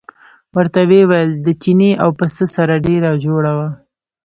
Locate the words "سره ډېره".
2.55-3.11